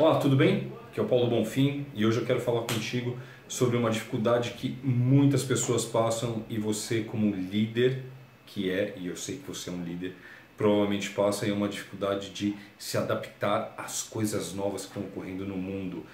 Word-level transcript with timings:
Olá, 0.00 0.18
tudo 0.18 0.34
bem? 0.34 0.72
Aqui 0.88 0.98
é 0.98 1.02
o 1.02 1.06
Paulo 1.06 1.26
Bonfim 1.26 1.84
e 1.94 2.06
hoje 2.06 2.20
eu 2.20 2.24
quero 2.24 2.40
falar 2.40 2.62
contigo 2.62 3.18
sobre 3.46 3.76
uma 3.76 3.90
dificuldade 3.90 4.52
que 4.52 4.78
muitas 4.82 5.44
pessoas 5.44 5.84
passam 5.84 6.42
e 6.48 6.56
você 6.56 7.02
como 7.02 7.34
líder, 7.36 8.04
que 8.46 8.70
é, 8.70 8.94
e 8.96 9.08
eu 9.08 9.14
sei 9.14 9.36
que 9.36 9.46
você 9.46 9.68
é 9.68 9.72
um 9.74 9.84
líder, 9.84 10.16
provavelmente 10.56 11.10
passa 11.10 11.46
e 11.46 11.50
é 11.50 11.52
uma 11.52 11.68
dificuldade 11.68 12.30
de 12.30 12.56
se 12.78 12.96
adaptar 12.96 13.74
às 13.76 14.02
coisas 14.02 14.54
novas 14.54 14.86
que 14.86 14.88
estão 14.88 15.02
ocorrendo 15.02 15.44
no 15.44 15.58
mundo. 15.58 16.06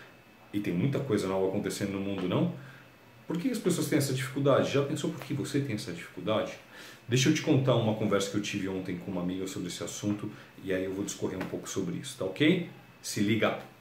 E 0.52 0.58
tem 0.58 0.74
muita 0.74 0.98
coisa 0.98 1.28
nova 1.28 1.46
acontecendo 1.46 1.92
no 1.92 2.00
mundo, 2.00 2.28
não? 2.28 2.56
Por 3.24 3.38
que 3.38 3.48
as 3.50 3.58
pessoas 3.58 3.86
têm 3.86 3.98
essa 3.98 4.12
dificuldade? 4.12 4.68
Já 4.68 4.82
pensou 4.82 5.10
por 5.10 5.20
que 5.20 5.32
você 5.32 5.60
tem 5.60 5.76
essa 5.76 5.92
dificuldade? 5.92 6.54
Deixa 7.06 7.28
eu 7.28 7.34
te 7.34 7.40
contar 7.40 7.76
uma 7.76 7.94
conversa 7.94 8.32
que 8.32 8.36
eu 8.36 8.42
tive 8.42 8.68
ontem 8.68 8.98
com 8.98 9.12
uma 9.12 9.22
amiga 9.22 9.46
sobre 9.46 9.68
esse 9.68 9.84
assunto 9.84 10.28
e 10.64 10.74
aí 10.74 10.84
eu 10.84 10.92
vou 10.92 11.04
discorrer 11.04 11.38
um 11.38 11.46
pouco 11.46 11.68
sobre 11.68 11.98
isso, 11.98 12.18
tá 12.18 12.24
ok? 12.24 12.68
Se 13.00 13.20
liga! 13.20 13.75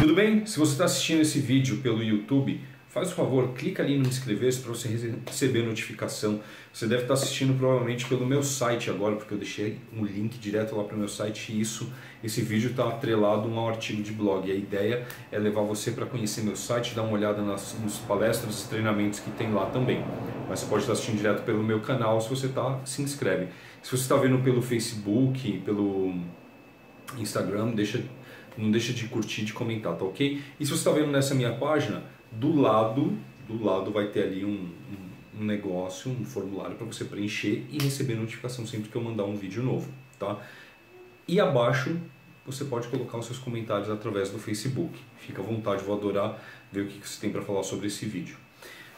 Tudo 0.00 0.14
bem? 0.14 0.46
Se 0.46 0.58
você 0.58 0.72
está 0.72 0.84
assistindo 0.84 1.22
esse 1.22 1.40
vídeo 1.40 1.78
pelo 1.78 2.02
YouTube, 2.02 2.60
faz 2.94 3.10
o 3.10 3.14
favor, 3.16 3.48
clica 3.54 3.82
ali 3.82 3.98
no 3.98 4.06
inscrever-se 4.06 4.60
para 4.60 4.72
você 4.72 4.88
receber 5.26 5.64
notificação. 5.64 6.40
Você 6.72 6.86
deve 6.86 7.02
estar 7.02 7.14
tá 7.14 7.20
assistindo 7.20 7.58
provavelmente 7.58 8.06
pelo 8.06 8.24
meu 8.24 8.40
site 8.40 8.88
agora, 8.88 9.16
porque 9.16 9.34
eu 9.34 9.38
deixei 9.38 9.80
um 9.92 10.04
link 10.04 10.38
direto 10.38 10.76
lá 10.76 10.84
para 10.84 10.94
o 10.94 10.98
meu 10.98 11.08
site 11.08 11.52
e 11.52 11.60
isso, 11.60 11.92
esse 12.22 12.40
vídeo 12.40 12.70
está 12.70 12.86
atrelado 12.86 13.48
a 13.48 13.50
um 13.50 13.68
artigo 13.68 14.00
de 14.00 14.12
blog. 14.12 14.48
A 14.48 14.54
ideia 14.54 15.04
é 15.32 15.38
levar 15.40 15.62
você 15.62 15.90
para 15.90 16.06
conhecer 16.06 16.42
meu 16.42 16.54
site, 16.54 16.94
dar 16.94 17.02
uma 17.02 17.14
olhada 17.14 17.42
nas, 17.42 17.74
palestras 18.06 18.62
e 18.62 18.68
treinamentos 18.68 19.18
que 19.18 19.30
tem 19.32 19.52
lá 19.52 19.66
também. 19.66 20.04
Mas 20.48 20.60
você 20.60 20.66
pode 20.66 20.82
estar 20.82 20.92
tá 20.92 20.98
assistindo 20.98 21.16
direto 21.16 21.42
pelo 21.42 21.64
meu 21.64 21.80
canal, 21.80 22.20
se 22.20 22.28
você 22.28 22.46
está, 22.46 22.78
se 22.84 23.02
inscreve. 23.02 23.48
Se 23.84 23.90
você 23.90 24.04
está 24.04 24.16
vendo 24.16 24.38
pelo 24.42 24.62
Facebook, 24.62 25.60
pelo 25.60 26.14
Instagram, 27.18 27.72
deixa, 27.72 28.02
não 28.56 28.70
deixa 28.70 28.94
de 28.94 29.06
curtir, 29.08 29.44
de 29.44 29.52
comentar, 29.52 29.94
tá 29.94 30.06
ok? 30.06 30.42
E 30.58 30.64
se 30.64 30.70
você 30.70 30.78
está 30.78 30.90
vendo 30.90 31.12
nessa 31.12 31.34
minha 31.34 31.52
página, 31.52 32.02
do 32.32 32.58
lado, 32.58 33.14
do 33.46 33.62
lado 33.62 33.90
vai 33.90 34.06
ter 34.06 34.22
ali 34.22 34.42
um, 34.42 34.70
um, 35.38 35.44
negócio, 35.44 36.10
um 36.10 36.24
formulário 36.24 36.76
para 36.76 36.86
você 36.86 37.04
preencher 37.04 37.66
e 37.70 37.78
receber 37.78 38.14
notificação 38.14 38.66
sempre 38.66 38.88
que 38.88 38.96
eu 38.96 39.02
mandar 39.02 39.24
um 39.24 39.36
vídeo 39.36 39.62
novo, 39.62 39.92
tá? 40.18 40.40
E 41.28 41.38
abaixo 41.38 41.94
você 42.46 42.64
pode 42.64 42.88
colocar 42.88 43.18
os 43.18 43.26
seus 43.26 43.38
comentários 43.38 43.90
através 43.90 44.30
do 44.30 44.38
Facebook. 44.38 44.98
Fica 45.18 45.42
à 45.42 45.44
vontade, 45.44 45.84
vou 45.84 45.94
adorar 45.94 46.42
ver 46.72 46.86
o 46.86 46.86
que 46.86 47.06
você 47.06 47.20
tem 47.20 47.28
para 47.28 47.42
falar 47.42 47.62
sobre 47.62 47.88
esse 47.88 48.06
vídeo. 48.06 48.43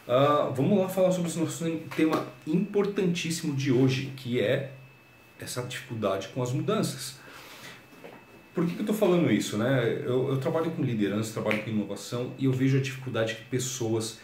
Uh, 0.06 0.54
vamos 0.54 0.78
lá 0.78 0.88
falar 0.88 1.10
sobre 1.10 1.28
o 1.28 1.40
nosso 1.40 1.68
tema 1.96 2.28
importantíssimo 2.46 3.56
de 3.56 3.72
hoje, 3.72 4.12
que 4.16 4.40
é 4.40 4.70
essa 5.40 5.62
dificuldade 5.62 6.28
com 6.28 6.40
as 6.40 6.52
mudanças. 6.52 7.16
Por 8.54 8.64
que, 8.64 8.74
que 8.74 8.78
eu 8.78 8.82
estou 8.82 8.94
falando 8.94 9.30
isso? 9.32 9.58
Né? 9.58 10.02
Eu, 10.04 10.28
eu, 10.28 10.36
trabalho 10.38 10.70
com 10.70 10.82
liderança, 10.82 11.32
trabalho 11.32 11.60
com 11.62 11.70
inovação 11.70 12.32
e 12.38 12.44
eu 12.44 12.52
vejo 12.52 12.78
a 12.78 12.80
dificuldade 12.80 13.34
que 13.34 13.42
pessoas 13.46 14.20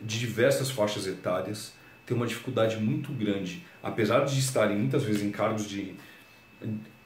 de 0.00 0.18
diversas 0.18 0.70
faixas 0.70 1.06
etárias 1.06 1.72
têm 2.04 2.14
uma 2.14 2.26
dificuldade 2.26 2.76
muito 2.76 3.10
grande, 3.10 3.64
apesar 3.82 4.26
de 4.26 4.38
estarem 4.38 4.76
muitas 4.76 5.04
vezes 5.04 5.22
em 5.22 5.30
cargos 5.30 5.66
de, 5.66 5.94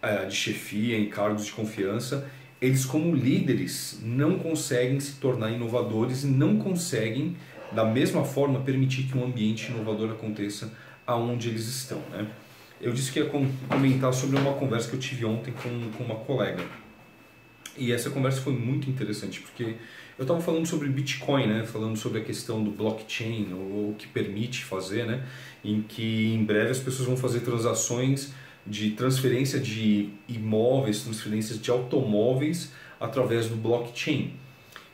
eh, 0.02 0.24
de 0.24 0.34
chefia, 0.34 0.98
em 0.98 1.08
cargos 1.08 1.46
de 1.46 1.52
confiança, 1.52 2.28
eles 2.60 2.84
como 2.84 3.14
líderes 3.14 4.00
não 4.02 4.40
conseguem 4.40 4.98
se 4.98 5.12
tornar 5.20 5.52
inovadores 5.52 6.24
e 6.24 6.26
não 6.26 6.58
conseguem 6.58 7.36
da 7.72 7.84
mesma 7.84 8.24
forma 8.24 8.60
permitir 8.60 9.04
que 9.04 9.16
um 9.16 9.24
ambiente 9.24 9.70
inovador 9.70 10.10
aconteça 10.10 10.72
aonde 11.06 11.48
eles 11.48 11.66
estão. 11.66 12.00
Né? 12.10 12.26
Eu 12.80 12.92
disse 12.92 13.10
que 13.10 13.18
ia 13.18 13.30
comentar 13.68 14.12
sobre 14.12 14.38
uma 14.38 14.52
conversa 14.54 14.88
que 14.88 14.94
eu 14.94 15.00
tive 15.00 15.24
ontem 15.24 15.52
com, 15.52 15.90
com 15.96 16.04
uma 16.04 16.16
colega. 16.16 16.64
E 17.76 17.92
essa 17.92 18.10
conversa 18.10 18.40
foi 18.40 18.52
muito 18.52 18.90
interessante, 18.90 19.40
porque 19.40 19.76
eu 20.18 20.22
estava 20.22 20.40
falando 20.40 20.66
sobre 20.66 20.88
Bitcoin, 20.88 21.46
né? 21.46 21.64
falando 21.64 21.96
sobre 21.96 22.20
a 22.20 22.24
questão 22.24 22.62
do 22.62 22.70
blockchain, 22.70 23.52
o 23.52 23.94
que 23.96 24.06
permite 24.08 24.64
fazer, 24.64 25.06
né? 25.06 25.24
em 25.64 25.82
que 25.82 26.34
em 26.34 26.44
breve 26.44 26.70
as 26.70 26.78
pessoas 26.78 27.06
vão 27.06 27.16
fazer 27.16 27.40
transações 27.40 28.32
de 28.66 28.90
transferência 28.90 29.58
de 29.58 30.10
imóveis, 30.28 31.02
transferências 31.02 31.60
de 31.60 31.70
automóveis 31.70 32.72
através 33.00 33.48
do 33.48 33.56
blockchain. 33.56 34.34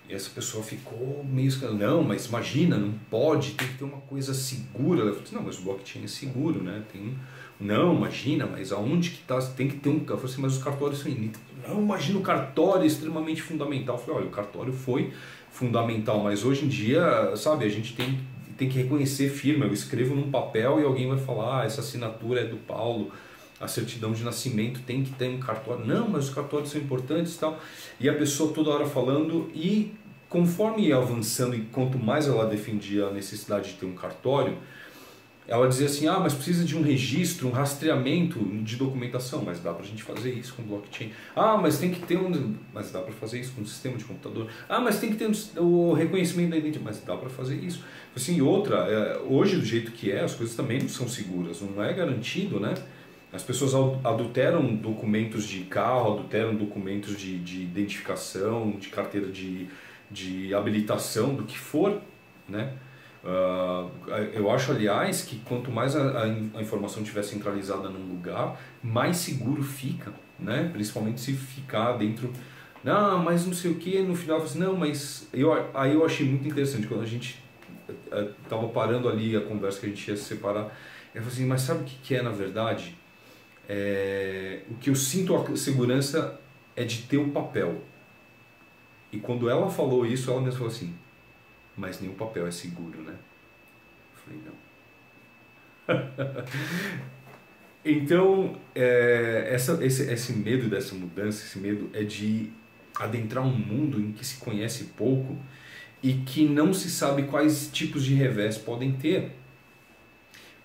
E 0.09 0.13
essa 0.13 0.29
pessoa 0.31 0.63
ficou 0.63 1.25
meio 1.25 1.51
não, 1.73 2.03
mas 2.03 2.27
imagina, 2.27 2.77
não 2.77 2.93
pode, 3.11 3.53
tem 3.53 3.67
que 3.67 3.79
ter 3.79 3.85
uma 3.85 4.01
coisa 4.03 4.35
segura. 4.35 5.03
Eu 5.03 5.15
falei, 5.15 5.33
não, 5.33 5.43
mas 5.43 5.59
o 5.59 5.63
blockchain 5.63 6.05
é 6.05 6.07
seguro, 6.07 6.63
né? 6.63 6.83
Tem, 6.93 7.15
não, 7.59 7.95
imagina, 7.95 8.47
mas 8.47 8.71
aonde 8.73 9.11
que 9.11 9.23
tá? 9.23 9.39
Tem 9.41 9.69
que 9.69 9.77
ter 9.77 9.89
um. 9.89 10.01
Eu 10.01 10.17
falei 10.19 10.25
assim, 10.25 10.43
mas 10.43 10.57
os 10.57 10.63
cartórios 10.63 11.01
são 11.01 11.11
iníquos. 11.11 11.41
Não, 11.67 11.81
imagina 11.81 12.19
o 12.19 12.23
cartório 12.23 12.83
é 12.83 12.87
extremamente 12.87 13.41
fundamental. 13.41 13.97
Eu 13.97 14.03
falei, 14.03 14.21
olha, 14.21 14.29
o 14.29 14.33
cartório 14.33 14.73
foi 14.73 15.13
fundamental, 15.51 16.23
mas 16.23 16.45
hoje 16.45 16.67
em 16.67 16.69
dia, 16.69 17.35
sabe, 17.37 17.65
a 17.65 17.69
gente 17.69 17.95
tem, 17.95 18.21
tem 18.59 18.69
que 18.69 18.77
reconhecer 18.77 19.31
firma. 19.31 19.65
Eu 19.65 19.73
escrevo 19.73 20.15
num 20.15 20.31
papel 20.31 20.81
e 20.81 20.85
alguém 20.85 21.09
vai 21.09 21.19
falar, 21.19 21.63
ah, 21.63 21.65
essa 21.65 21.81
assinatura 21.81 22.41
é 22.41 22.45
do 22.45 22.57
Paulo 22.57 23.11
a 23.65 23.69
certidão 23.69 24.13
de 24.13 24.23
nascimento 24.23 24.81
tem 24.83 25.03
que 25.03 25.13
ter 25.13 25.29
um 25.29 25.41
cartório. 25.41 25.85
Não, 25.85 26.09
mas 26.09 26.29
os 26.29 26.35
cartórios 26.35 26.71
são 26.71 26.81
importantes 26.81 27.35
e 27.35 27.39
tal. 27.39 27.59
E 27.99 28.09
a 28.09 28.15
pessoa 28.15 28.53
toda 28.53 28.71
hora 28.71 28.87
falando 28.87 29.51
e 29.55 29.93
conforme 30.29 30.89
ia 30.89 30.97
avançando 30.97 31.55
e 31.55 31.61
quanto 31.61 31.99
mais 31.99 32.27
ela 32.27 32.45
defendia 32.47 33.07
a 33.07 33.11
necessidade 33.11 33.71
de 33.71 33.75
ter 33.77 33.87
um 33.87 33.95
cartório, 33.95 34.59
ela 35.47 35.69
dizia 35.69 35.87
assim, 35.87 36.07
ah, 36.09 36.19
mas 36.19 36.33
precisa 36.33 36.65
de 36.65 36.77
um 36.77 36.83
registro, 36.83 37.47
um 37.49 37.51
rastreamento 37.51 38.39
de 38.63 38.77
documentação, 38.77 39.43
mas 39.45 39.61
dá 39.61 39.73
para 39.75 39.85
a 39.85 39.87
gente 39.87 40.03
fazer 40.03 40.33
isso 40.33 40.55
com 40.55 40.63
blockchain. 40.63 41.13
Ah, 41.37 41.59
mas 41.59 41.79
tem 41.79 41.91
que 41.91 42.01
ter 42.01 42.17
um, 42.17 42.55
mas 42.73 42.91
dá 42.91 43.01
para 43.01 43.13
fazer 43.13 43.41
isso 43.41 43.53
com 43.53 43.61
um 43.61 43.67
sistema 43.67 43.97
de 43.99 44.05
computador. 44.05 44.49
Ah, 44.69 44.81
mas 44.81 44.99
tem 44.99 45.11
que 45.11 45.17
ter 45.17 45.29
um, 45.29 45.63
o 45.63 45.93
reconhecimento 45.93 46.51
da 46.51 46.57
identidade, 46.57 46.85
mas 46.85 47.05
dá 47.05 47.17
para 47.17 47.29
fazer 47.29 47.57
isso. 47.57 47.85
Assim, 48.17 48.41
outra, 48.41 48.77
é, 48.89 49.19
hoje 49.29 49.57
do 49.57 49.65
jeito 49.65 49.93
que 49.93 50.11
é, 50.11 50.25
as 50.25 50.35
coisas 50.35 50.57
também 50.57 50.81
não 50.81 50.89
são 50.89 51.07
seguras, 51.07 51.61
não 51.61 51.83
é 51.83 51.93
garantido, 51.93 52.59
né? 52.59 52.75
As 53.35 53.43
pessoas 53.43 53.75
adulteram 54.05 54.77
documentos 54.77 55.45
de 55.45 55.65
carro, 55.65 56.13
adulteram 56.13 56.55
documentos 56.55 57.19
de, 57.19 57.37
de 57.39 57.63
identificação, 57.63 58.71
de 58.79 58.89
carteira 58.91 59.27
de, 59.27 59.67
de 60.09 60.55
habilitação, 60.55 61.35
do 61.35 61.43
que 61.43 61.59
for, 61.59 62.01
né? 62.49 62.75
Uh, 63.25 63.91
eu 64.35 64.49
acho, 64.53 64.71
aliás, 64.71 65.23
que 65.23 65.41
quanto 65.41 65.69
mais 65.69 65.97
a, 65.97 66.23
a, 66.23 66.63
informação 66.63 67.03
estiver 67.03 67.25
centralizada 67.25 67.89
num 67.89 68.07
lugar, 68.09 68.61
mais 68.81 69.17
seguro 69.17 69.65
fica, 69.65 70.13
né? 70.39 70.71
Principalmente 70.73 71.21
se 71.21 71.33
ficar 71.33 71.95
dentro. 71.95 72.33
Não, 72.85 73.19
mas 73.19 73.45
não 73.47 73.55
sei 73.55 73.73
o 73.73 73.77
que, 73.77 73.99
no 74.01 74.15
final 74.15 74.43
assim, 74.43 74.61
não, 74.61 74.77
mas 74.77 75.27
eu, 75.33 75.53
aí 75.75 75.95
eu 75.95 76.07
achei 76.07 76.29
muito 76.29 76.47
interessante 76.47 76.87
quando 76.87 77.03
a 77.03 77.07
gente 77.07 77.43
estava 78.45 78.69
parando 78.69 79.09
ali 79.09 79.37
a 79.37 79.41
conversa 79.41 79.81
que 79.81 79.87
a 79.87 79.89
gente 79.89 80.09
ia 80.09 80.17
se 80.17 80.23
separar. 80.23 80.67
Eu 81.13 81.23
falei 81.23 81.29
assim, 81.29 81.47
mas 81.47 81.63
sabe 81.63 81.81
o 81.81 81.85
que, 81.85 81.97
que 81.97 82.15
é 82.15 82.23
na 82.23 82.31
verdade? 82.31 82.95
É, 83.69 84.63
o 84.71 84.75
que 84.75 84.91
eu 84.91 84.95
sinto 84.95 85.35
a 85.35 85.57
segurança 85.57 86.41
é 86.77 86.85
de 86.85 87.03
ter 87.03 87.17
o 87.17 87.31
papel. 87.31 87.83
E 89.11 89.19
quando 89.19 89.49
ela 89.49 89.71
falou 89.71 90.05
isso, 90.05 90.31
ela 90.31 90.41
mesma 90.41 90.59
falou 90.59 90.73
assim: 90.73 90.95
Mas 91.77 92.01
o 92.01 92.11
papel 92.11 92.47
é 92.47 92.51
seguro, 92.51 93.01
né? 93.03 93.15
Eu 94.13 94.23
falei: 94.25 94.41
Não. 94.45 94.65
então, 97.85 98.59
é, 98.75 99.49
essa, 99.51 99.85
esse, 99.85 100.11
esse 100.11 100.33
medo 100.33 100.69
dessa 100.69 100.95
mudança, 100.95 101.45
esse 101.45 101.59
medo 101.59 101.91
é 101.93 102.03
de 102.03 102.51
adentrar 102.99 103.45
um 103.45 103.57
mundo 103.57 104.01
em 104.01 104.13
que 104.13 104.25
se 104.25 104.39
conhece 104.39 104.85
pouco 104.97 105.37
e 106.03 106.15
que 106.15 106.47
não 106.47 106.73
se 106.73 106.91
sabe 106.91 107.25
quais 107.25 107.69
tipos 107.73 108.05
de 108.05 108.15
revés 108.15 108.59
podem 108.59 108.93
ter 108.93 109.33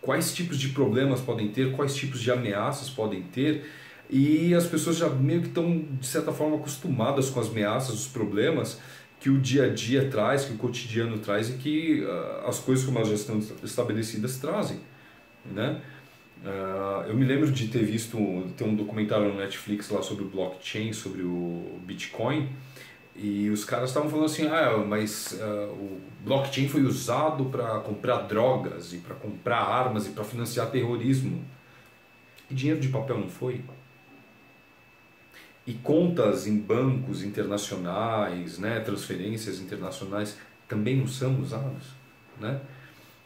quais 0.01 0.33
tipos 0.33 0.57
de 0.57 0.69
problemas 0.69 1.21
podem 1.21 1.49
ter, 1.49 1.71
quais 1.73 1.95
tipos 1.95 2.21
de 2.21 2.31
ameaças 2.31 2.89
podem 2.89 3.21
ter, 3.23 3.65
e 4.09 4.53
as 4.55 4.65
pessoas 4.65 4.97
já 4.97 5.07
meio 5.09 5.41
que 5.41 5.49
estão, 5.49 5.85
de 5.99 6.07
certa 6.07 6.31
forma, 6.31 6.55
acostumadas 6.55 7.29
com 7.29 7.39
as 7.39 7.47
ameaças, 7.47 7.93
os 7.93 8.07
problemas 8.07 8.79
que 9.19 9.29
o 9.29 9.37
dia 9.37 9.65
a 9.65 9.69
dia 9.69 10.09
traz, 10.09 10.45
que 10.45 10.53
o 10.53 10.57
cotidiano 10.57 11.19
traz 11.19 11.49
e 11.49 11.53
que 11.53 12.01
uh, 12.01 12.47
as 12.47 12.59
coisas 12.59 12.85
como 12.85 12.97
elas 12.97 13.09
já 13.09 13.15
estão 13.15 13.39
estabelecidas 13.63 14.37
trazem, 14.37 14.79
né? 15.45 15.81
Uh, 16.43 17.09
eu 17.09 17.15
me 17.15 17.25
lembro 17.25 17.51
de 17.51 17.67
ter 17.67 17.83
visto, 17.83 18.17
ter 18.55 18.63
um 18.63 18.73
documentário 18.73 19.27
no 19.27 19.37
Netflix 19.37 19.89
lá 19.89 20.01
sobre 20.01 20.23
o 20.23 20.27
blockchain, 20.29 20.93
sobre 20.93 21.21
o 21.21 21.79
Bitcoin, 21.85 22.47
e 23.21 23.49
os 23.49 23.65
caras 23.65 23.89
estavam 23.89 24.09
falando 24.09 24.27
assim, 24.27 24.47
ah, 24.47 24.77
mas 24.77 25.33
uh, 25.33 25.71
o 25.73 26.01
blockchain 26.23 26.69
foi 26.69 26.83
usado 26.83 27.45
para 27.45 27.79
comprar 27.81 28.19
drogas 28.19 28.93
e 28.93 28.97
para 28.97 29.13
comprar 29.15 29.57
armas 29.57 30.07
e 30.07 30.11
para 30.11 30.23
financiar 30.23 30.71
terrorismo. 30.71 31.43
E 32.49 32.53
dinheiro 32.53 32.79
de 32.79 32.87
papel 32.87 33.19
não 33.19 33.29
foi? 33.29 33.61
E 35.67 35.73
contas 35.73 36.47
em 36.47 36.57
bancos 36.57 37.21
internacionais, 37.21 38.57
né, 38.57 38.79
transferências 38.79 39.59
internacionais 39.59 40.37
também 40.67 40.95
não 40.95 41.07
são 41.07 41.39
usados, 41.41 41.87
né? 42.39 42.61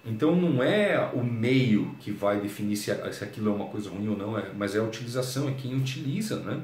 Então 0.05 0.35
não 0.35 0.61
é 0.61 0.99
o 1.13 1.23
meio 1.23 1.95
que 1.99 2.11
vai 2.11 2.41
definir 2.41 2.75
se, 2.75 2.91
aquilo 2.91 3.51
é 3.51 3.53
uma 3.53 3.67
coisa 3.67 3.89
ruim 3.89 4.09
ou 4.09 4.17
não, 4.17 4.37
é, 4.37 4.51
mas 4.53 4.75
é 4.75 4.79
a 4.79 4.83
utilização, 4.83 5.47
é 5.47 5.53
quem 5.53 5.75
utiliza, 5.75 6.39
né? 6.39 6.61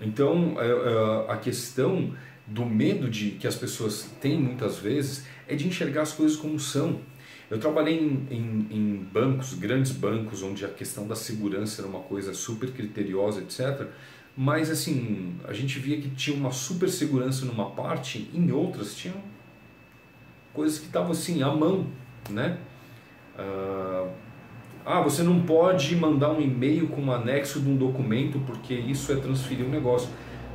Então 0.00 0.56
é, 0.58 0.66
é, 0.66 1.32
a 1.32 1.36
questão 1.36 2.14
do 2.46 2.64
medo 2.64 3.08
de 3.08 3.32
que 3.32 3.46
as 3.46 3.54
pessoas 3.54 4.10
têm 4.20 4.38
muitas 4.38 4.78
vezes 4.78 5.26
é 5.46 5.54
de 5.54 5.66
enxergar 5.68 6.02
as 6.02 6.12
coisas 6.12 6.36
como 6.36 6.58
são. 6.58 7.00
Eu 7.50 7.58
trabalhei 7.58 7.98
em, 7.98 8.26
em, 8.30 8.66
em 8.70 8.96
bancos, 8.96 9.54
grandes 9.54 9.92
bancos, 9.92 10.42
onde 10.42 10.64
a 10.64 10.68
questão 10.68 11.06
da 11.06 11.16
segurança 11.16 11.82
era 11.82 11.88
uma 11.88 12.00
coisa 12.00 12.32
super 12.32 12.70
criteriosa, 12.70 13.40
etc. 13.40 13.88
Mas 14.36 14.70
assim, 14.70 15.34
a 15.44 15.52
gente 15.52 15.78
via 15.78 16.00
que 16.00 16.10
tinha 16.10 16.36
uma 16.36 16.52
super 16.52 16.88
segurança 16.88 17.44
numa 17.44 17.70
parte, 17.70 18.30
em 18.32 18.50
outras 18.52 18.94
tinha 18.94 19.14
coisas 20.52 20.78
que 20.78 20.86
estavam 20.86 21.10
assim, 21.10 21.42
à 21.42 21.50
mão, 21.54 21.86
né? 22.28 22.58
Uh, 23.38 24.10
ah, 24.84 25.00
você 25.00 25.22
não 25.22 25.42
pode 25.42 25.94
mandar 25.96 26.30
um 26.30 26.40
e-mail 26.40 26.88
com 26.88 27.02
um 27.02 27.12
anexo 27.12 27.60
de 27.60 27.68
um 27.68 27.76
documento 27.76 28.38
porque 28.40 28.74
isso 28.74 29.12
é 29.12 29.16
transferir 29.16 29.64
um 29.64 29.70
negócio. 29.70 30.08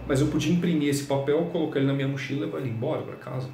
Mas 0.08 0.22
eu 0.22 0.28
podia 0.28 0.54
imprimir 0.54 0.90
esse 0.90 1.06
papel, 1.06 1.46
colocar 1.46 1.80
ele 1.80 1.88
na 1.88 1.94
minha 1.94 2.08
mochila 2.08 2.42
e 2.42 2.46
levar 2.46 2.60
ele 2.60 2.70
embora 2.70 3.02
para 3.02 3.16
casa. 3.16 3.50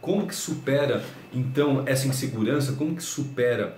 Como 0.00 0.26
que 0.26 0.34
supera 0.34 1.04
então 1.32 1.82
essa 1.86 2.08
insegurança? 2.08 2.72
Como 2.72 2.96
que 2.96 3.02
supera 3.02 3.76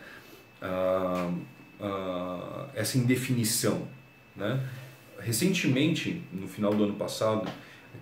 uh, 0.62 1.32
uh, 1.80 2.68
essa 2.74 2.96
indefinição? 2.96 3.82
Né? 4.34 4.64
Recentemente, 5.18 6.22
no 6.32 6.46
final 6.46 6.72
do 6.72 6.84
ano 6.84 6.94
passado, 6.94 7.50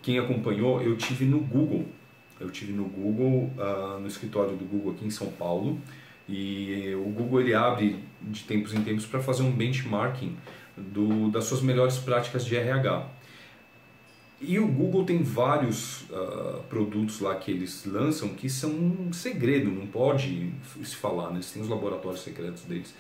quem 0.03 0.19
acompanhou, 0.19 0.81
eu 0.83 0.97
tive 0.97 1.25
no 1.25 1.41
Google 1.41 1.87
eu 2.43 2.51
tive 2.51 2.73
no 2.73 2.85
Google, 2.85 3.51
uh, 3.57 4.01
no 4.01 4.07
escritório 4.09 4.57
do 4.57 4.65
Google 4.65 4.93
aqui 4.93 5.07
em 5.07 5.11
São 5.11 5.29
Paulo, 5.29 5.79
e 6.29 6.95
o 6.95 7.11
Google 7.11 7.41
ele 7.41 7.55
abre 7.55 7.97
de 8.21 8.45
tempos 8.45 8.73
em 8.73 8.83
tempos 8.83 9.07
para 9.07 9.21
fazer 9.21 9.43
um 9.43 9.51
benchmarking 9.51 10.37
do, 10.77 11.31
das 11.31 11.45
suas 11.45 11.61
melhores 11.61 11.99
práticas 11.99 12.45
de 12.45 12.57
RH. 12.57 13.07
E 14.41 14.59
o 14.59 14.67
Google 14.67 15.05
tem 15.05 15.23
vários 15.23 16.03
uh, 16.11 16.63
produtos 16.69 17.21
lá 17.21 17.37
que 17.37 17.51
eles 17.51 17.85
lançam 17.87 18.31
que 18.31 18.51
são 18.51 18.71
um 18.71 19.13
segredo, 19.13 19.71
não 19.71 19.87
pode 19.87 20.53
se 20.83 20.97
falar, 20.97 21.29
né? 21.29 21.37
eles 21.37 21.53
têm 21.53 21.63
os 21.63 21.69
laboratórios 21.69 22.23
secretos 22.23 22.63
deles. 22.63 22.93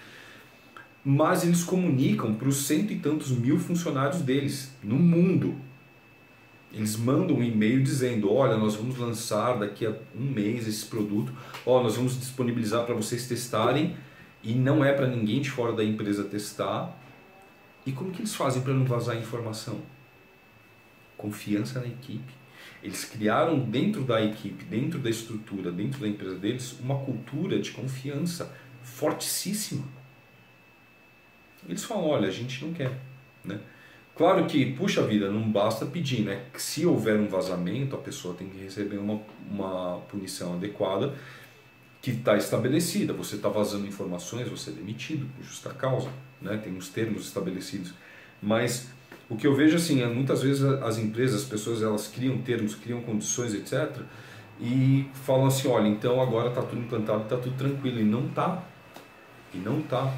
Mas 1.05 1.43
eles 1.43 1.65
comunicam 1.65 2.33
para 2.35 2.49
os 2.49 2.65
cento 2.65 2.93
e 2.93 2.99
tantos 2.99 3.31
mil 3.33 3.59
funcionários 3.59 4.23
deles 4.23 4.73
no 4.85 4.95
mundo. 4.95 5.57
Eles 6.73 6.97
mandam 6.97 7.37
um 7.37 7.43
e-mail 7.43 7.83
dizendo: 7.83 8.33
Olha, 8.33 8.57
nós 8.57 8.75
vamos 8.75 8.97
lançar 8.97 9.59
daqui 9.59 9.85
a 9.85 9.95
um 10.15 10.25
mês 10.25 10.67
esse 10.67 10.87
produto, 10.87 11.33
ó, 11.67 11.83
nós 11.83 11.97
vamos 11.97 12.19
disponibilizar 12.19 12.85
para 12.87 12.95
vocês 12.95 13.27
testarem 13.27 13.97
e 14.43 14.55
não 14.55 14.85
é 14.85 14.93
para 14.93 15.07
ninguém 15.07 15.41
de 15.41 15.51
fora 15.51 15.73
da 15.73 15.85
empresa 15.85 16.25
testar. 16.25 16.99
E 17.85 17.93
como 17.93 18.11
que 18.11 18.21
eles 18.21 18.35
fazem 18.35 18.63
para 18.63 18.73
não 18.73 18.85
vazar 18.85 19.17
informação? 19.17 19.81
Confiança 21.17 21.81
na 21.81 21.87
equipe. 21.87 22.33
Eles 22.83 23.05
criaram 23.05 23.59
dentro 23.59 24.03
da 24.03 24.23
equipe, 24.23 24.65
dentro 24.65 24.99
da 24.99 25.11
estrutura, 25.11 25.71
dentro 25.71 26.01
da 26.01 26.09
empresa 26.09 26.37
deles, 26.37 26.77
uma 26.81 26.99
cultura 26.99 27.61
de 27.61 27.71
confiança 27.71 28.53
fortíssima. 28.83 29.85
Eles 31.69 31.85
falam: 31.85 32.07
olha, 32.07 32.29
a 32.29 32.33
gente 32.33 32.65
não 32.65 32.73
quer. 32.73 32.99
Né? 33.45 33.61
Claro 34.15 34.45
que, 34.47 34.73
puxa 34.73 35.03
vida, 35.03 35.31
não 35.31 35.51
basta 35.51 35.87
pedir, 35.87 36.23
né? 36.23 36.45
Se 36.55 36.85
houver 36.85 37.19
um 37.19 37.29
vazamento, 37.29 37.97
a 37.97 37.99
pessoa 37.99 38.35
tem 38.35 38.49
que 38.49 38.63
receber 38.63 38.99
uma, 38.99 39.21
uma 39.51 40.01
punição 40.09 40.55
adequada 40.55 41.15
que 42.03 42.11
está 42.11 42.37
estabelecida. 42.37 43.13
Você 43.15 43.37
está 43.37 43.49
vazando 43.49 43.87
informações, 43.87 44.49
você 44.49 44.71
é 44.71 44.73
demitido 44.75 45.27
por 45.35 45.45
justa 45.45 45.71
causa, 45.71 46.11
né? 46.43 46.59
Tem 46.63 46.77
uns 46.77 46.89
termos 46.89 47.25
estabelecidos. 47.25 47.95
Mas 48.43 48.89
o 49.31 49.37
que 49.37 49.47
eu 49.47 49.55
vejo 49.55 49.77
assim, 49.77 50.03
é 50.03 50.07
muitas 50.07 50.43
vezes 50.43 50.63
as 50.63 50.99
empresas, 50.99 51.43
as 51.43 51.49
pessoas, 51.49 51.83
elas 51.83 52.07
criam 52.09 52.37
termos, 52.43 52.75
criam 52.75 53.01
condições, 53.01 53.55
etc. 53.55 54.03
E 54.61 55.07
falam 55.25 55.47
assim, 55.47 55.69
olha, 55.69 55.89
então 55.89 56.21
agora 56.21 56.51
está 56.51 56.61
tudo 56.61 56.83
implantado, 56.83 57.23
está 57.23 57.39
tudo 57.39 57.57
tranquilo. 57.57 57.99
E 57.99 58.05
não 58.05 58.27
está. 58.27 58.63
E 59.55 59.57
não 59.57 59.81
está. 59.81 60.13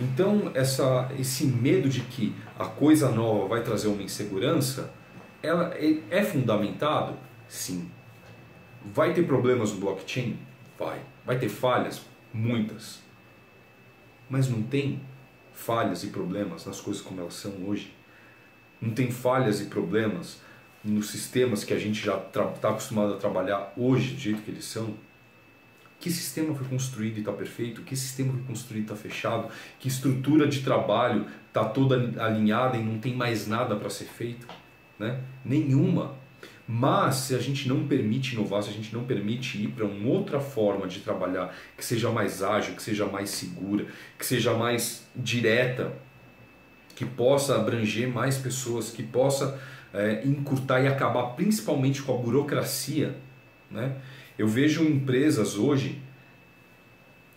Então, 0.00 0.50
essa, 0.54 1.10
esse 1.18 1.44
medo 1.44 1.86
de 1.86 2.00
que 2.00 2.34
a 2.58 2.64
coisa 2.64 3.10
nova 3.10 3.46
vai 3.46 3.62
trazer 3.62 3.88
uma 3.88 4.02
insegurança, 4.02 4.90
ela 5.42 5.74
é, 5.74 5.98
é 6.10 6.24
fundamentado? 6.24 7.18
Sim. 7.46 7.90
Vai 8.82 9.12
ter 9.12 9.26
problemas 9.26 9.72
no 9.72 9.80
blockchain? 9.80 10.38
Vai. 10.78 11.00
Vai 11.26 11.38
ter 11.38 11.50
falhas? 11.50 12.00
Muitas. 12.32 13.00
Mas 14.28 14.48
não 14.48 14.62
tem 14.62 15.02
falhas 15.52 16.02
e 16.02 16.06
problemas 16.06 16.64
nas 16.64 16.80
coisas 16.80 17.02
como 17.02 17.20
elas 17.20 17.34
são 17.34 17.52
hoje. 17.66 17.94
Não 18.80 18.92
tem 18.92 19.10
falhas 19.10 19.60
e 19.60 19.66
problemas 19.66 20.40
nos 20.82 21.10
sistemas 21.10 21.62
que 21.62 21.74
a 21.74 21.78
gente 21.78 22.02
já 22.02 22.16
está 22.16 22.70
acostumado 22.70 23.12
a 23.12 23.16
trabalhar 23.18 23.70
hoje, 23.76 24.14
do 24.14 24.20
jeito 24.20 24.40
que 24.40 24.50
eles 24.50 24.64
são. 24.64 24.94
Que 26.00 26.10
sistema 26.10 26.54
foi 26.54 26.66
construído 26.66 27.18
e 27.18 27.20
está 27.20 27.32
perfeito? 27.32 27.82
Que 27.82 27.94
sistema 27.94 28.32
foi 28.32 28.42
construído 28.42 28.80
e 28.80 28.84
está 28.84 28.96
fechado? 28.96 29.50
Que 29.78 29.86
estrutura 29.86 30.48
de 30.48 30.62
trabalho 30.62 31.26
está 31.46 31.62
toda 31.64 31.96
alinhada 32.24 32.78
e 32.78 32.82
não 32.82 32.98
tem 32.98 33.14
mais 33.14 33.46
nada 33.46 33.76
para 33.76 33.90
ser 33.90 34.06
feito? 34.06 34.46
Né? 34.98 35.20
Nenhuma. 35.44 36.18
Mas 36.66 37.16
se 37.16 37.34
a 37.34 37.38
gente 37.38 37.68
não 37.68 37.86
permite 37.86 38.34
inovar, 38.34 38.62
se 38.62 38.70
a 38.70 38.72
gente 38.72 38.94
não 38.94 39.04
permite 39.04 39.62
ir 39.62 39.68
para 39.68 39.84
uma 39.84 40.08
outra 40.08 40.40
forma 40.40 40.86
de 40.86 41.00
trabalhar 41.00 41.54
que 41.76 41.84
seja 41.84 42.10
mais 42.10 42.42
ágil, 42.42 42.74
que 42.74 42.82
seja 42.82 43.04
mais 43.06 43.28
segura, 43.28 43.86
que 44.16 44.24
seja 44.24 44.54
mais 44.54 45.06
direta, 45.14 45.92
que 46.94 47.04
possa 47.04 47.56
abranger 47.56 48.08
mais 48.08 48.38
pessoas, 48.38 48.90
que 48.90 49.02
possa 49.02 49.60
é, 49.92 50.24
encurtar 50.24 50.80
e 50.80 50.86
acabar 50.86 51.34
principalmente 51.34 52.02
com 52.02 52.14
a 52.14 52.18
burocracia, 52.18 53.16
né? 53.70 53.96
Eu 54.40 54.48
vejo 54.48 54.82
empresas 54.82 55.58
hoje, 55.58 56.00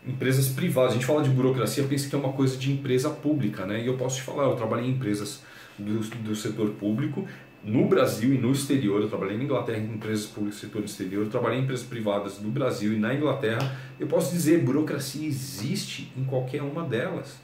empresas 0.08 0.48
privadas, 0.48 0.92
a 0.92 0.94
gente 0.94 1.06
fala 1.06 1.22
de 1.22 1.30
burocracia, 1.30 1.84
pensa 1.84 2.08
que 2.08 2.16
é 2.16 2.18
uma 2.18 2.32
coisa 2.32 2.56
de 2.56 2.72
empresa 2.72 3.10
pública, 3.10 3.66
né? 3.66 3.84
E 3.84 3.88
eu 3.88 3.98
posso 3.98 4.16
te 4.16 4.22
falar, 4.22 4.46
eu 4.46 4.56
trabalhei 4.56 4.86
em 4.86 4.92
empresas 4.92 5.44
do, 5.78 6.00
do 6.00 6.34
setor 6.34 6.70
público, 6.70 7.28
no 7.62 7.90
Brasil 7.90 8.34
e 8.34 8.38
no 8.38 8.54
exterior, 8.54 9.02
eu 9.02 9.10
trabalhei 9.10 9.36
na 9.36 9.44
Inglaterra 9.44 9.80
em 9.80 9.96
empresas 9.96 10.28
públicas 10.28 10.62
setor 10.62 10.82
exterior, 10.86 11.26
eu 11.26 11.30
trabalhei 11.30 11.60
em 11.60 11.64
empresas 11.64 11.86
privadas 11.86 12.40
no 12.40 12.50
Brasil 12.50 12.94
e 12.94 12.98
na 12.98 13.14
Inglaterra. 13.14 13.78
Eu 14.00 14.08
posso 14.08 14.32
dizer, 14.32 14.64
burocracia 14.64 15.28
existe 15.28 16.10
em 16.16 16.24
qualquer 16.24 16.62
uma 16.62 16.86
delas. 16.86 17.38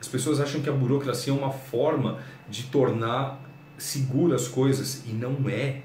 As 0.00 0.08
pessoas 0.08 0.40
acham 0.40 0.60
que 0.60 0.68
a 0.68 0.72
burocracia 0.72 1.32
é 1.32 1.36
uma 1.36 1.52
forma 1.52 2.18
de 2.48 2.64
tornar 2.64 3.40
seguras 3.78 4.42
as 4.42 4.48
coisas 4.48 5.04
e 5.06 5.10
não 5.10 5.48
é. 5.48 5.82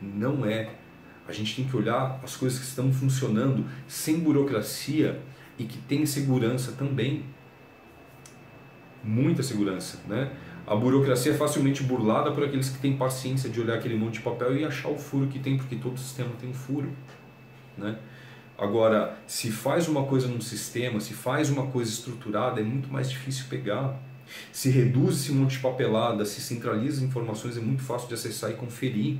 Não 0.00 0.46
é. 0.46 0.77
A 1.28 1.32
gente 1.32 1.54
tem 1.54 1.66
que 1.66 1.76
olhar 1.76 2.18
as 2.24 2.34
coisas 2.34 2.58
que 2.58 2.64
estão 2.64 2.90
funcionando 2.90 3.66
sem 3.86 4.18
burocracia 4.18 5.20
e 5.58 5.64
que 5.64 5.76
tem 5.78 6.06
segurança 6.06 6.72
também. 6.72 7.24
Muita 9.04 9.42
segurança, 9.42 10.00
né? 10.08 10.32
A 10.66 10.74
burocracia 10.74 11.32
é 11.32 11.34
facilmente 11.34 11.82
burlada 11.82 12.32
por 12.32 12.44
aqueles 12.44 12.70
que 12.70 12.78
têm 12.78 12.96
paciência 12.96 13.48
de 13.48 13.60
olhar 13.60 13.74
aquele 13.74 13.96
monte 13.96 14.14
de 14.14 14.20
papel 14.20 14.56
e 14.56 14.64
achar 14.64 14.88
o 14.88 14.98
furo 14.98 15.26
que 15.26 15.38
tem, 15.38 15.56
porque 15.56 15.76
todo 15.76 15.98
sistema 15.98 16.30
tem 16.40 16.52
furo, 16.52 16.90
né? 17.76 17.98
Agora, 18.58 19.16
se 19.26 19.52
faz 19.52 19.86
uma 19.86 20.04
coisa 20.04 20.26
num 20.26 20.40
sistema, 20.40 20.98
se 20.98 21.14
faz 21.14 21.48
uma 21.48 21.68
coisa 21.68 21.90
estruturada, 21.90 22.60
é 22.60 22.64
muito 22.64 22.92
mais 22.92 23.08
difícil 23.08 23.44
pegar. 23.48 23.96
Se 24.52 24.68
reduz 24.68 25.20
esse 25.20 25.32
monte 25.32 25.52
de 25.52 25.60
papelada, 25.60 26.24
se 26.24 26.40
centraliza 26.40 27.04
informações, 27.04 27.56
é 27.56 27.60
muito 27.60 27.82
fácil 27.82 28.08
de 28.08 28.14
acessar 28.14 28.50
e 28.50 28.54
conferir. 28.54 29.18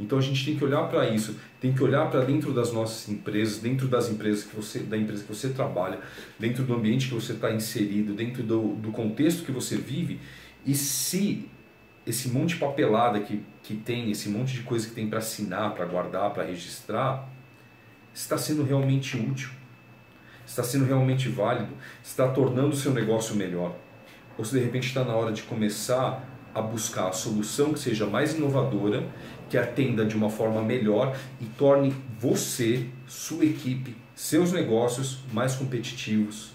Então 0.00 0.18
a 0.18 0.22
gente 0.22 0.44
tem 0.44 0.56
que 0.56 0.64
olhar 0.64 0.88
para 0.88 1.08
isso, 1.10 1.38
tem 1.60 1.74
que 1.74 1.82
olhar 1.82 2.10
para 2.10 2.22
dentro 2.22 2.54
das 2.54 2.72
nossas 2.72 3.08
empresas, 3.08 3.58
dentro 3.58 3.86
das 3.86 4.08
empresas 4.08 4.44
que 4.44 4.56
você, 4.56 4.78
da 4.78 4.96
empresa 4.96 5.22
que 5.22 5.28
você 5.28 5.50
trabalha, 5.50 6.00
dentro 6.38 6.64
do 6.64 6.74
ambiente 6.74 7.08
que 7.08 7.14
você 7.14 7.34
está 7.34 7.52
inserido, 7.52 8.14
dentro 8.14 8.42
do, 8.42 8.74
do 8.76 8.90
contexto 8.90 9.44
que 9.44 9.52
você 9.52 9.76
vive, 9.76 10.18
e 10.64 10.74
se 10.74 11.48
esse 12.06 12.30
monte 12.30 12.54
de 12.54 12.56
papelada 12.56 13.20
que, 13.20 13.42
que 13.62 13.74
tem, 13.74 14.10
esse 14.10 14.30
monte 14.30 14.54
de 14.54 14.62
coisa 14.62 14.88
que 14.88 14.94
tem 14.94 15.06
para 15.06 15.18
assinar, 15.18 15.74
para 15.74 15.84
guardar, 15.84 16.30
para 16.30 16.44
registrar, 16.44 17.28
está 18.14 18.38
sendo 18.38 18.64
realmente 18.64 19.18
útil, 19.18 19.50
está 20.46 20.62
sendo 20.62 20.86
realmente 20.86 21.28
válido, 21.28 21.74
está 22.02 22.26
tornando 22.28 22.70
o 22.70 22.76
seu 22.76 22.92
negócio 22.92 23.36
melhor. 23.36 23.76
Ou 24.38 24.44
se 24.44 24.52
de 24.52 24.64
repente 24.64 24.88
está 24.88 25.04
na 25.04 25.14
hora 25.14 25.30
de 25.30 25.42
começar 25.42 26.26
a 26.54 26.60
buscar 26.60 27.08
a 27.08 27.12
solução 27.12 27.72
que 27.72 27.78
seja 27.78 28.06
mais 28.06 28.34
inovadora, 28.34 29.06
que 29.48 29.56
atenda 29.56 30.04
de 30.04 30.16
uma 30.16 30.30
forma 30.30 30.62
melhor 30.62 31.16
e 31.40 31.44
torne 31.44 31.94
você, 32.18 32.86
sua 33.06 33.44
equipe, 33.44 33.96
seus 34.14 34.52
negócios 34.52 35.20
mais 35.32 35.54
competitivos, 35.54 36.52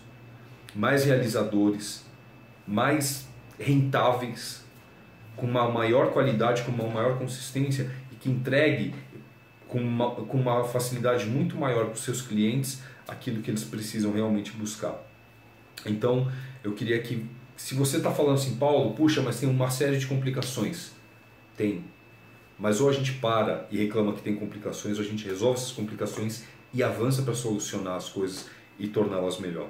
mais 0.76 1.06
realizadores, 1.06 2.06
mais 2.68 3.28
rentáveis, 3.60 4.64
com 5.36 5.46
uma 5.46 5.70
maior 5.70 6.12
qualidade, 6.12 6.64
com 6.64 6.72
uma 6.72 6.88
maior 6.88 7.18
consistência 7.18 7.92
e 8.12 8.16
que 8.16 8.30
entregue 8.30 8.94
com 9.68 9.80
uma, 9.80 10.12
com 10.12 10.38
uma 10.38 10.64
facilidade 10.64 11.26
muito 11.26 11.58
maior 11.58 11.86
para 11.86 11.94
os 11.94 12.02
seus 12.02 12.22
clientes 12.22 12.82
aquilo 13.08 13.42
que 13.42 13.52
eles 13.52 13.64
precisam 13.64 14.14
realmente 14.14 14.52
buscar. 14.52 14.96
Então, 15.86 16.32
eu 16.64 16.74
queria 16.74 17.00
que, 17.02 17.26
se 17.56 17.74
você 17.74 17.98
está 17.98 18.12
falando 18.12 18.36
assim, 18.36 18.56
Paulo, 18.58 18.94
puxa, 18.94 19.22
mas 19.22 19.40
tem 19.40 19.50
uma 19.50 19.70
série 19.70 19.98
de 19.98 20.08
complicações. 20.08 20.92
Tem. 21.56 21.84
Mas 22.60 22.82
ou 22.82 22.90
a 22.90 22.94
gente 22.94 23.14
para 23.14 23.68
e 23.72 23.78
reclama 23.78 24.14
que 24.14 24.22
tem 24.22 24.36
complicações, 24.36 24.98
ou 24.98 25.04
a 25.04 25.08
gente 25.08 25.26
resolve 25.26 25.60
essas 25.60 25.72
complicações 25.72 26.44
e 26.74 26.84
avança 26.84 27.22
para 27.22 27.34
solucionar 27.34 27.96
as 27.96 28.10
coisas 28.10 28.48
e 28.78 28.88
torná-las 28.88 29.40
melhor. 29.40 29.70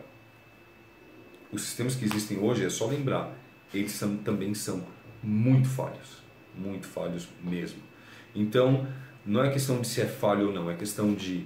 Os 1.51 1.61
sistemas 1.61 1.95
que 1.95 2.05
existem 2.05 2.39
hoje, 2.39 2.65
é 2.65 2.69
só 2.69 2.87
lembrar, 2.87 3.35
eles 3.73 3.91
são, 3.91 4.17
também 4.17 4.53
são 4.53 4.83
muito 5.21 5.69
falhos. 5.69 6.23
Muito 6.57 6.87
falhos 6.87 7.27
mesmo. 7.43 7.79
Então, 8.33 8.87
não 9.25 9.43
é 9.43 9.49
questão 9.49 9.81
de 9.81 9.87
se 9.87 10.01
é 10.01 10.05
falho 10.05 10.47
ou 10.47 10.53
não, 10.53 10.69
é 10.69 10.75
questão 10.75 11.13
de 11.13 11.45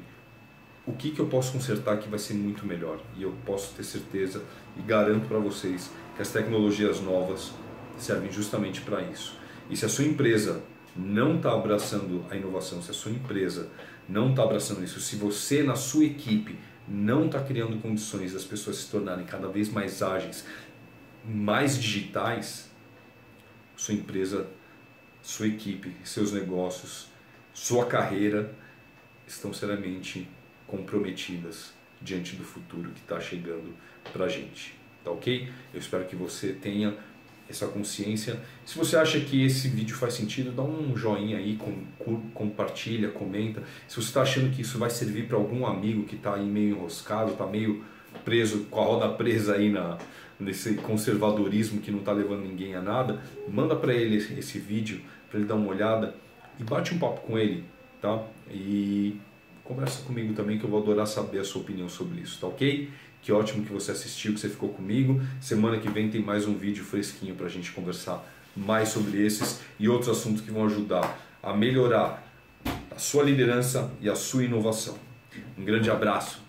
o 0.85 0.93
que, 0.93 1.11
que 1.11 1.19
eu 1.19 1.27
posso 1.27 1.51
consertar 1.51 1.97
que 1.97 2.09
vai 2.09 2.19
ser 2.19 2.33
muito 2.33 2.65
melhor. 2.65 2.99
E 3.15 3.23
eu 3.23 3.33
posso 3.45 3.73
ter 3.75 3.83
certeza 3.83 4.43
e 4.77 4.81
garanto 4.81 5.27
para 5.27 5.37
vocês 5.37 5.91
que 6.19 6.23
as 6.23 6.33
tecnologias 6.33 6.99
novas 6.99 7.53
servem 7.97 8.29
justamente 8.29 8.81
para 8.81 9.01
isso. 9.01 9.37
E 9.69 9.77
se 9.77 9.85
a 9.85 9.87
sua 9.87 10.03
empresa 10.03 10.61
não 10.93 11.37
está 11.37 11.53
abraçando 11.53 12.25
a 12.29 12.35
inovação, 12.35 12.81
se 12.81 12.91
a 12.91 12.93
sua 12.93 13.13
empresa 13.13 13.69
não 14.05 14.31
está 14.31 14.43
abraçando 14.43 14.83
isso, 14.83 14.99
se 14.99 15.15
você 15.15 15.63
na 15.63 15.77
sua 15.77 16.03
equipe 16.03 16.59
não 16.85 17.27
está 17.27 17.41
criando 17.41 17.81
condições 17.81 18.33
das 18.33 18.43
pessoas 18.43 18.75
se 18.75 18.91
tornarem 18.91 19.25
cada 19.25 19.47
vez 19.47 19.69
mais 19.69 20.01
ágeis, 20.01 20.43
mais 21.25 21.81
digitais, 21.81 22.69
sua 23.77 23.93
empresa, 23.93 24.45
sua 25.21 25.47
equipe, 25.47 25.95
seus 26.03 26.33
negócios, 26.33 27.07
sua 27.53 27.85
carreira 27.85 28.53
estão 29.25 29.53
seriamente 29.53 30.27
comprometidas 30.67 31.71
diante 32.01 32.35
do 32.35 32.43
futuro 32.43 32.91
que 32.91 32.99
está 32.99 33.21
chegando 33.21 33.73
para 34.11 34.25
a 34.25 34.27
gente. 34.27 34.78
Tá 35.03 35.11
ok? 35.11 35.47
Eu 35.73 35.79
espero 35.79 36.05
que 36.05 36.15
você 36.15 36.53
tenha 36.53 36.93
essa 37.49 37.67
consciência. 37.67 38.39
Se 38.65 38.77
você 38.77 38.95
acha 38.95 39.19
que 39.19 39.43
esse 39.43 39.67
vídeo 39.67 39.95
faz 39.95 40.13
sentido, 40.13 40.51
dá 40.51 40.61
um 40.61 40.95
joinha 40.95 41.37
aí, 41.37 41.57
com, 41.57 42.21
compartilha, 42.33 43.09
comenta. 43.09 43.63
Se 43.87 43.95
você 43.95 44.07
está 44.07 44.21
achando 44.21 44.53
que 44.53 44.61
isso 44.61 44.77
vai 44.77 44.89
servir 44.89 45.27
para 45.27 45.37
algum 45.37 45.65
amigo 45.65 46.03
que 46.03 46.15
está 46.15 46.35
aí 46.35 46.45
meio 46.45 46.77
enroscado, 46.77 47.31
está 47.31 47.47
meio 47.47 47.83
preso, 48.23 48.65
com 48.69 48.79
a 48.79 48.83
roda 48.83 49.09
presa 49.09 49.55
aí 49.55 49.69
na, 49.71 49.97
nesse 50.39 50.75
conservadorismo 50.75 51.81
que 51.81 51.91
não 51.91 51.99
está 51.99 52.11
levando 52.11 52.43
ninguém 52.43 52.75
a 52.75 52.81
nada, 52.81 53.21
manda 53.47 53.75
para 53.75 53.93
ele 53.93 54.17
esse 54.17 54.59
vídeo, 54.59 55.01
para 55.29 55.39
ele 55.39 55.47
dar 55.47 55.55
uma 55.55 55.69
olhada 55.69 56.15
e 56.59 56.63
bate 56.63 56.93
um 56.93 56.99
papo 56.99 57.21
com 57.21 57.37
ele, 57.37 57.63
tá? 58.01 58.23
E 58.51 59.17
conversa 59.63 60.03
comigo 60.03 60.33
também 60.33 60.57
que 60.57 60.63
eu 60.63 60.69
vou 60.69 60.81
adorar 60.81 61.05
saber 61.05 61.39
a 61.39 61.43
sua 61.43 61.61
opinião 61.61 61.89
sobre 61.89 62.21
isso, 62.21 62.39
tá 62.39 62.47
ok? 62.47 62.89
Que 63.21 63.31
ótimo 63.31 63.65
que 63.65 63.71
você 63.71 63.91
assistiu, 63.91 64.33
que 64.33 64.39
você 64.39 64.49
ficou 64.49 64.69
comigo. 64.69 65.21
Semana 65.41 65.77
que 65.77 65.89
vem 65.89 66.09
tem 66.09 66.21
mais 66.21 66.47
um 66.47 66.55
vídeo 66.55 66.83
fresquinho 66.83 67.35
para 67.35 67.45
a 67.45 67.49
gente 67.49 67.71
conversar 67.71 68.25
mais 68.55 68.89
sobre 68.89 69.23
esses 69.25 69.61
e 69.79 69.87
outros 69.87 70.09
assuntos 70.09 70.41
que 70.41 70.51
vão 70.51 70.65
ajudar 70.65 71.19
a 71.41 71.53
melhorar 71.53 72.23
a 72.91 72.99
sua 72.99 73.23
liderança 73.23 73.91
e 74.01 74.09
a 74.09 74.15
sua 74.15 74.43
inovação. 74.43 74.97
Um 75.57 75.63
grande 75.63 75.89
abraço. 75.89 76.48